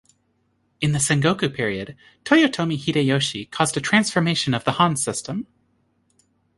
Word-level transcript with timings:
In 0.79 0.93
the 0.93 0.97
Sengoku 0.97 1.53
period, 1.53 1.95
Toyotomi 2.25 2.75
Hideyoshi 2.75 3.45
caused 3.45 3.77
a 3.77 3.79
transformation 3.81 4.55
of 4.55 4.63
the 4.63 4.71
han 4.71 4.95
system. 4.95 5.45